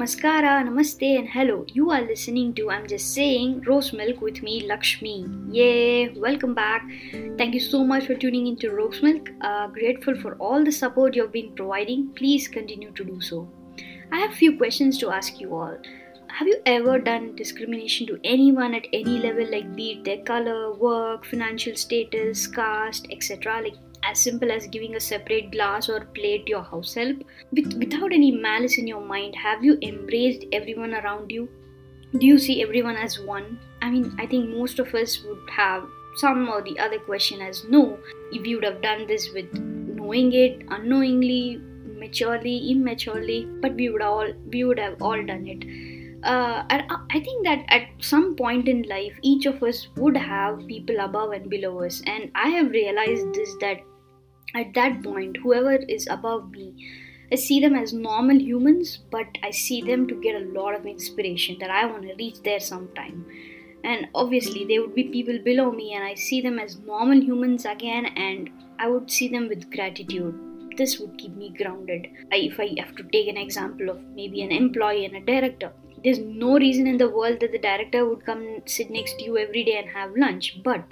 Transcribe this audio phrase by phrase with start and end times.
[0.00, 1.66] Namaskara, Namaste, and hello.
[1.74, 5.26] You are listening to I'm Just Saying Rose Milk with me, Lakshmi.
[5.50, 6.08] Yay!
[6.18, 6.88] Welcome back.
[7.36, 9.28] Thank you so much for tuning into Rose Milk.
[9.42, 12.08] Uh, grateful for all the support you've been providing.
[12.14, 13.46] Please continue to do so.
[14.10, 15.76] I have few questions to ask you all.
[16.28, 20.72] Have you ever done discrimination to anyone at any level, like be it their color,
[20.72, 23.60] work, financial status, caste, etc.?
[23.64, 27.16] Like as simple as giving a separate glass or plate to your house help.
[27.52, 31.48] With, without any malice in your mind have you embraced everyone around you?
[32.18, 33.58] Do you see everyone as one?
[33.82, 35.84] I mean i think most of us would have
[36.16, 37.98] some or the other question as no
[38.32, 41.60] if you would have done this with knowing it unknowingly
[42.00, 45.64] maturely immaturely but we would all we would have all done it.
[46.22, 51.00] Uh, I think that at some point in life, each of us would have people
[51.00, 53.78] above and below us, and I have realized this that
[54.54, 56.74] at that point, whoever is above me,
[57.32, 60.86] I see them as normal humans, but I see them to get a lot of
[60.86, 63.24] inspiration that I want to reach there sometime.
[63.84, 67.64] And obviously, there would be people below me, and I see them as normal humans
[67.64, 70.38] again, and I would see them with gratitude.
[70.76, 72.08] This would keep me grounded.
[72.32, 75.72] I, if I have to take an example of maybe an employee and a director,
[76.02, 79.38] there's no reason in the world that the director would come sit next to you
[79.38, 80.84] every day and have lunch, but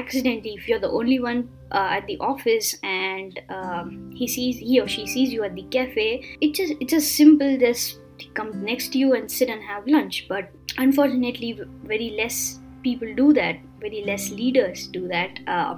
[0.00, 4.80] accidentally if you're the only one uh, at the office and um, he sees he
[4.80, 6.10] or she sees you at the cafe
[6.40, 7.98] it just it's just simple just
[8.34, 10.26] come next to you and sit and have lunch.
[10.28, 15.76] But unfortunately very less people do that very less leaders do that uh,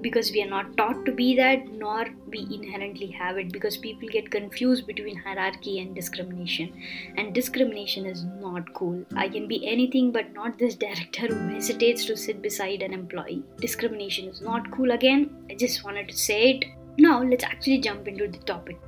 [0.00, 4.08] because we are not taught to be that nor we inherently have it because people
[4.08, 6.72] get confused between hierarchy and discrimination.
[7.16, 9.04] And discrimination is not cool.
[9.14, 13.42] I can be anything but not this director who hesitates to sit beside an employee.
[13.60, 14.90] Discrimination is not cool.
[14.90, 16.64] Again i just wanted to say it.
[16.98, 18.78] Now let's actually jump into the topic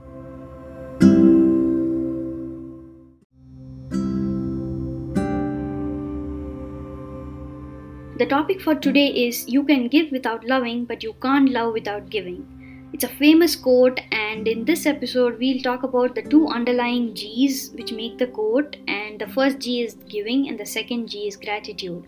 [8.16, 12.10] The topic for today is You can give without loving, but you can't love without
[12.10, 12.46] giving.
[12.92, 17.72] It's a famous quote, and in this episode, we'll talk about the two underlying G's
[17.72, 18.76] which make the quote.
[18.86, 22.04] And the first G is giving, and the second G is gratitude.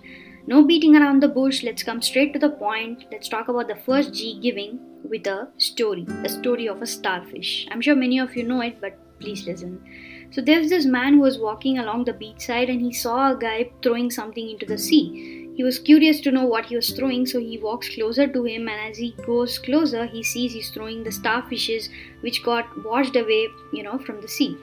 [0.46, 3.06] No beating around the bush, let's come straight to the point.
[3.10, 7.66] Let's talk about the first G, giving, with a story a story of a starfish.
[7.72, 9.82] I'm sure many of you know it, but please listen.
[10.30, 13.72] So, there's this man who was walking along the beachside and he saw a guy
[13.82, 17.40] throwing something into the sea he was curious to know what he was throwing, so
[17.40, 21.10] he walks closer to him, and as he goes closer, he sees he's throwing the
[21.10, 21.88] starfishes
[22.20, 24.54] which got washed away, you know, from the sea.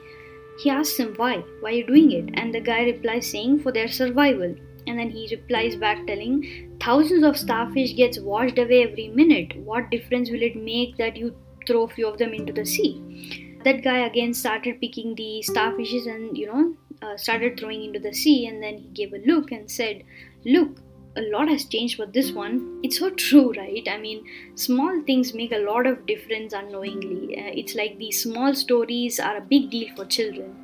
[0.60, 2.30] He asks him why, why are you doing it?
[2.34, 4.54] And the guy replies saying for their survival.
[4.86, 9.56] And then he replies back telling thousands of starfish gets washed away every minute.
[9.64, 11.34] What difference will it make that you
[11.66, 13.58] throw a few of them into the sea?
[13.64, 18.12] That guy again started picking the starfishes and you know uh, started throwing into the
[18.12, 20.02] sea and then he gave a look and said,
[20.44, 20.78] Look,
[21.16, 22.80] a lot has changed for this one.
[22.82, 23.86] It's so true, right?
[23.88, 27.38] I mean, small things make a lot of difference unknowingly.
[27.38, 30.54] Uh, it's like these small stories are a big deal for children.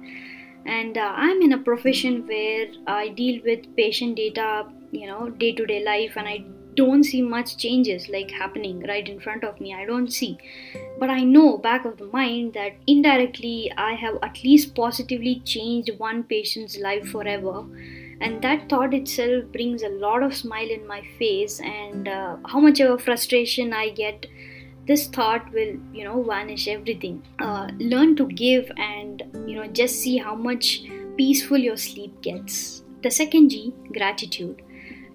[0.67, 5.53] And uh, I'm in a profession where I deal with patient data, you know, day
[5.53, 6.45] to day life, and I
[6.75, 9.75] don't see much changes like happening right in front of me.
[9.75, 10.39] I don't see.
[10.99, 15.91] But I know back of the mind that indirectly I have at least positively changed
[15.99, 17.65] one patient's life forever.
[18.21, 22.61] And that thought itself brings a lot of smile in my face and uh, how
[22.61, 24.27] much of frustration i get.
[24.87, 27.23] This thought will you know vanish everything.
[27.39, 30.83] Uh, learn to give and you know just see how much
[31.17, 32.83] peaceful your sleep gets.
[33.03, 34.63] The second g gratitude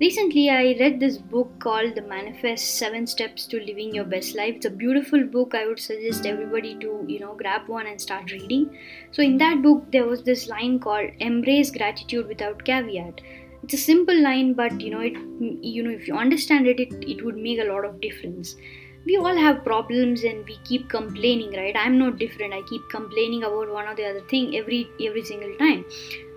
[0.01, 4.55] Recently, I read this book called The Manifest Seven Steps to Living Your Best Life.
[4.57, 5.55] It's a beautiful book.
[5.55, 8.77] I would suggest everybody to, you know, grab one and start reading.
[9.13, 13.21] So, in that book, there was this line called Embrace Gratitude Without Caveat.
[13.63, 16.93] It's a simple line, but you know, it, you know, if you understand it, it,
[17.09, 18.57] it would make a lot of difference
[19.05, 21.75] we all have problems and we keep complaining right?
[21.77, 22.53] I'm not different.
[22.53, 25.85] I keep complaining about one or the other thing every every single time.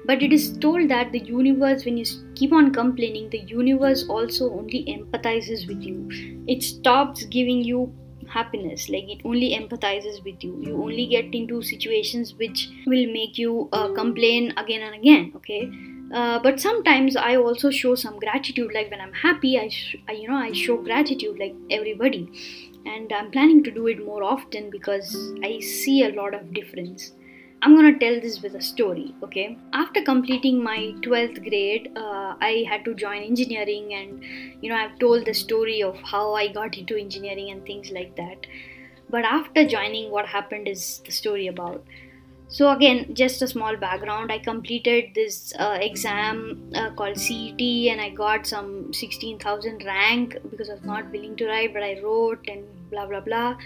[0.04, 2.04] But it is told that the universe, when you
[2.34, 6.08] keep on complaining, the universe also only empathizes with you.
[6.46, 7.92] It stops giving you
[8.26, 10.62] happiness like it only empathizes with you.
[10.62, 15.70] You only get into situations which will make you uh, complain again and again okay
[16.12, 20.12] uh, but sometimes i also show some gratitude like when i'm happy I, sh- I
[20.12, 22.28] you know i show gratitude like everybody
[22.86, 27.12] and i'm planning to do it more often because i see a lot of difference
[27.60, 29.58] I'm gonna tell this with a story, okay?
[29.72, 34.22] After completing my 12th grade, uh, I had to join engineering, and
[34.62, 38.14] you know, I've told the story of how I got into engineering and things like
[38.14, 38.46] that.
[39.10, 41.84] But after joining, what happened is the story about.
[42.50, 44.32] So again just a small background.
[44.32, 50.70] I completed this uh, exam uh, called cet and i got some 16000 rank because
[50.70, 53.56] i was not willing to write but i wrote and blah blah blah.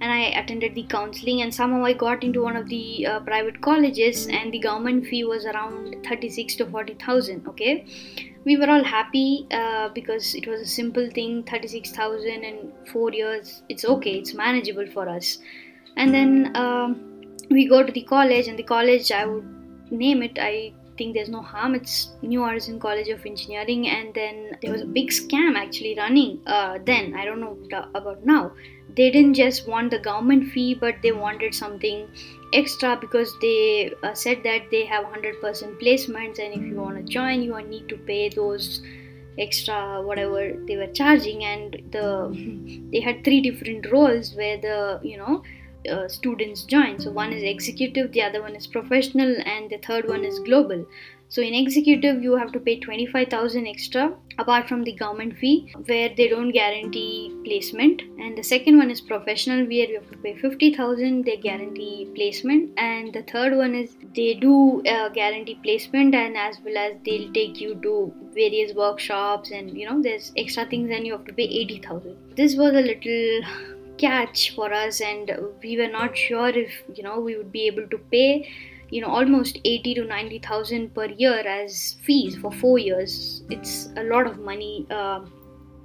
[0.00, 3.60] And i attended the counseling and somehow i got into one of the uh, private
[3.60, 7.84] colleges and the government fee was around 36 to 40000 okay?
[8.44, 13.62] We were all happy uh, because it was a simple thing 36000 in 4 years
[13.68, 15.38] it's okay it's manageable for us.
[15.96, 17.17] And then um,
[17.50, 19.46] we go to the college and the college i would
[19.90, 21.74] name it i think there's no harm.
[21.74, 26.40] It's new horizon college of engineering and then there was a big scam actually running
[26.46, 27.14] uh, then.
[27.14, 27.56] I don't know
[27.94, 28.52] about now.
[28.96, 32.08] They didn't just want the government fee but they wanted something
[32.52, 35.40] extra because they uh, said that they have 100%
[35.80, 38.82] placements and if you want to join you need to pay those
[39.38, 41.44] extra whatever they were charging.
[41.44, 42.08] And the
[42.92, 45.42] they had three different roles where the you know
[45.88, 47.00] uh, students join.
[47.00, 50.86] So one is executive, the other one is professional, and the third one is global.
[51.30, 56.08] So in executive, you have to pay 25,000 extra apart from the government fee where
[56.16, 58.00] they don't guarantee placement.
[58.18, 62.70] And the second one is professional where you have to pay 50,000, they guarantee placement.
[62.78, 67.30] And the third one is they do uh, guarantee placement and as well as they'll
[67.32, 71.32] take you to various workshops and you know there's extra things and you have to
[71.34, 72.16] pay 80,000.
[72.36, 73.42] This was a little
[73.98, 75.30] catch for us and
[75.62, 78.48] we were not sure if you know we would be able to pay
[78.90, 83.42] you know almost 80 to 90000 per year as fees for 4 years.
[83.50, 85.20] It's a lot of money uh,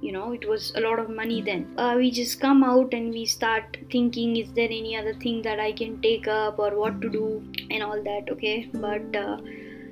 [0.00, 1.66] you know it was a lot of money then.
[1.76, 5.60] Uh, we just come out and we start thinking is there any other thing that
[5.60, 8.70] i can take up or what to do and all that okay?
[8.72, 9.38] But uh,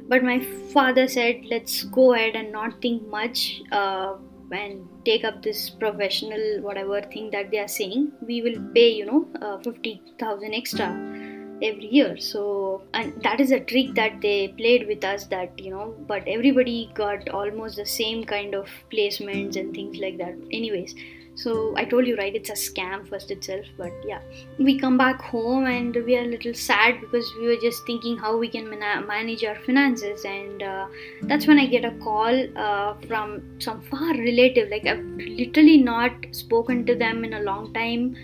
[0.09, 0.41] but my
[0.73, 3.63] father said let's go ahead and not think much.
[3.71, 4.15] Uh,
[4.53, 9.07] and take up this professional whatever thing that they are saying we will pay you
[9.07, 10.89] know uh, 50000 extra
[11.63, 12.19] every year.
[12.19, 16.23] So and that is a trick that they played with us that you know but
[16.27, 20.35] everybody got almost the same kind of placements and things like that.
[20.51, 20.95] Anyways
[21.35, 24.21] so i told you right it's a scam first itself but yeah.
[24.59, 28.19] We come back home and we are a little sad because we were just thinking
[28.19, 30.87] how we can man- manage our finances and uh,
[31.23, 34.69] that's when i get a call uh, from some far relative.
[34.71, 38.15] Like i've literally not spoken to them in a long time.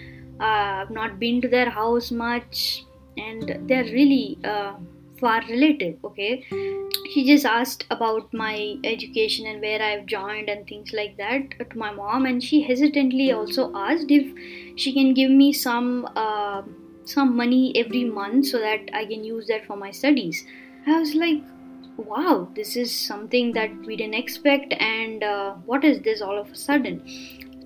[0.40, 2.84] Uh, i've not been to their house much
[3.16, 4.74] and they're really uh,
[5.20, 6.44] far related okay
[7.08, 11.78] he just asked about my education and where I've joined and things like that to
[11.78, 14.26] my mom, and she hesitantly also asked if
[14.76, 16.62] she can give me some uh,
[17.04, 20.44] some money every month so that I can use that for my studies.
[20.86, 21.42] I was like,
[21.96, 26.50] wow, this is something that we didn't expect, and uh, what is this all of
[26.50, 27.02] a sudden?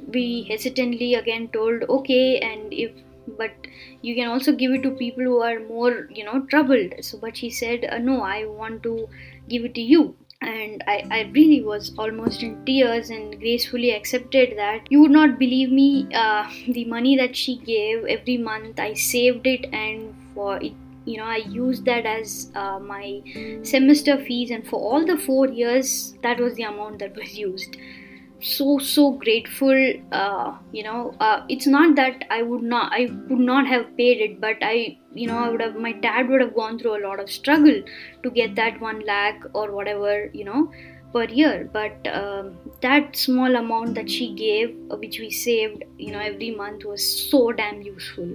[0.08, 2.92] We hesitantly again told okay, and if
[3.26, 3.52] but
[4.00, 6.92] you can also give it to people who are more you know troubled.
[7.00, 9.08] So but she said uh, no i want to
[9.48, 10.16] give it to you.
[10.40, 14.90] And I, I really was almost in tears and gracefully accepted that.
[14.90, 19.46] You would not believe me uh, the money that she gave every month i saved
[19.46, 20.72] it and for it
[21.04, 23.22] you know i used that as uh, my
[23.62, 27.76] semester fees and for all the four years that was the amount that was used
[28.42, 33.46] so so grateful uh, you know uh, it's not that i would not i would
[33.52, 36.54] not have paid it but i you know i would have my dad would have
[36.54, 37.82] gone through a lot of struggle
[38.22, 40.70] to get that one lakh or whatever you know
[41.12, 41.68] per year.
[41.72, 46.50] But um, that small amount that she gave uh, which we saved you know every
[46.50, 48.34] month was so damn useful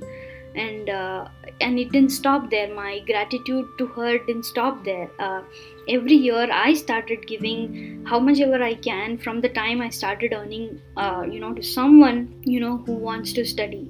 [0.56, 1.28] and uh,
[1.60, 5.42] and it didn't stop there my gratitude to her didn't stop there uh,
[5.88, 10.32] every year i started giving how much ever i can from the time i started
[10.32, 13.84] earning uh, you know to someone you know who wants to study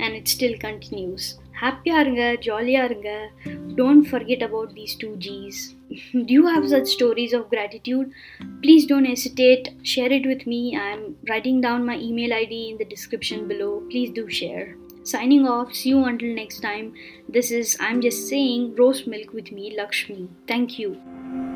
[0.00, 3.10] and it still continues ஹாப்பியாக இருங்க ஜாலியாக இருங்க
[3.80, 5.60] don't forget about these two ஜீஸ்
[6.28, 8.06] do you have such stories of gratitude
[8.62, 12.88] please don't hesitate share it with me i'm writing down my email id in the
[12.94, 14.66] description below please do share
[15.09, 15.73] signing off.
[15.73, 16.93] See you until next time.
[17.27, 20.27] This is i'm just saying rose milk with me lakshmi.
[20.47, 21.48] Thank you